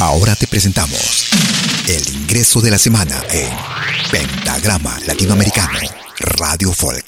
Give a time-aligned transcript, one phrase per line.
[0.00, 1.28] Ahora te presentamos
[1.86, 3.50] el ingreso de la semana en
[4.10, 5.78] Pentagrama Latinoamericano,
[6.20, 7.04] Radio Folk.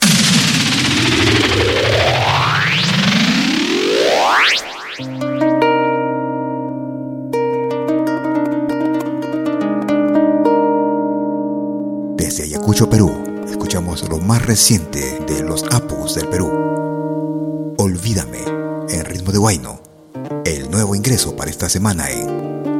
[12.18, 17.74] Desde Ayacucho, Perú, escuchamos lo más reciente de los Apus del Perú.
[17.78, 18.44] Olvídame,
[18.90, 19.80] en ritmo de Guayno,
[20.44, 22.51] el nuevo ingreso para esta semana en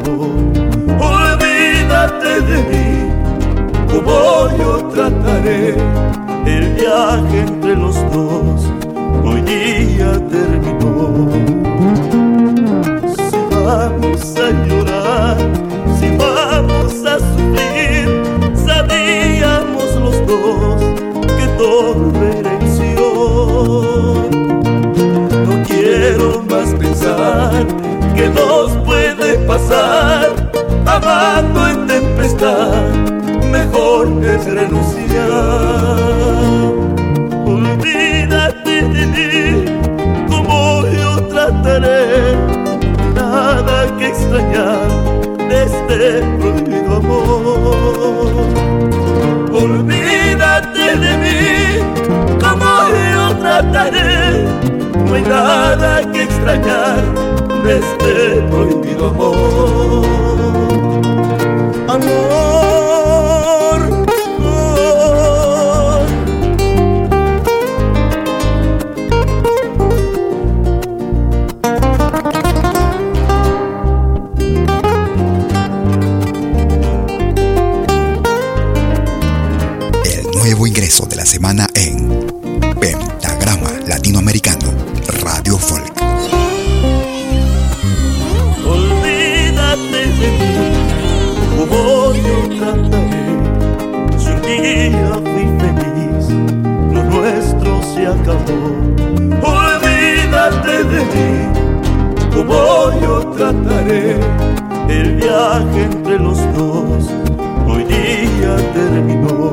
[0.00, 0.30] favor,
[1.00, 2.88] olvídate de mí,
[3.90, 5.74] como yo trataré
[6.46, 8.70] el viaje entre los dos,
[9.24, 11.28] hoy día terminó.
[13.16, 15.36] Si vamos a llorar,
[15.98, 18.06] si vamos a sufrir,
[18.66, 20.82] sabíamos los dos
[21.36, 22.52] que todo era
[25.46, 27.66] no quiero más pensar
[28.14, 29.01] que nos puede
[29.46, 30.30] pasar,
[30.86, 32.82] amando en tempestad,
[33.50, 35.02] mejor es renunciar.
[37.44, 39.64] Olvídate de mí,
[40.28, 42.36] como yo trataré,
[43.14, 44.88] nada que extrañar
[45.48, 48.46] de este prohibido amor.
[49.52, 51.40] Olvídate de mí,
[52.40, 52.66] como
[53.14, 54.46] yo trataré,
[55.06, 57.02] no hay nada que extrañar
[57.64, 58.01] de este
[61.88, 62.42] amor.
[80.04, 81.68] El nuevo ingreso de la semana
[94.60, 96.28] día fui feliz,
[96.92, 98.62] lo nuestro se acabó.
[99.42, 101.32] Olvídate de mí,
[102.34, 104.16] como yo trataré
[104.88, 107.10] el viaje entre los dos.
[107.66, 109.52] Hoy día terminó.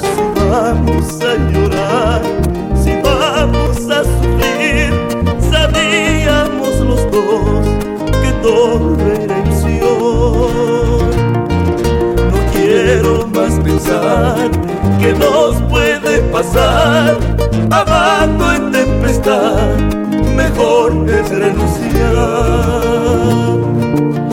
[0.00, 2.22] Si vamos a llorar,
[2.82, 4.92] si vamos a sufrir,
[5.50, 7.66] sabíamos los dos
[8.22, 9.03] que todo
[17.80, 19.76] amando en tempestad,
[20.36, 22.14] mejor es renunciar.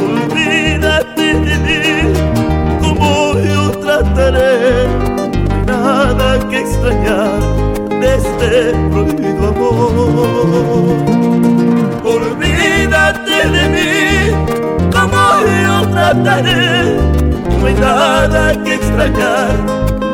[0.08, 1.82] Olvídate de mí,
[2.82, 4.88] como yo trataré,
[5.66, 7.40] nada que extrañar
[8.02, 10.96] de este prohibido amor.
[12.04, 13.94] Olvídate de mí,
[14.94, 15.22] como
[15.64, 16.98] yo trataré,
[17.60, 19.54] no hay nada que extrañar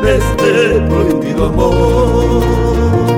[0.02, 3.17] de este prohibido amor.